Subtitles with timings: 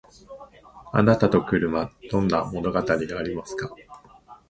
[0.93, 3.75] あなたと車どんな物語がありますか？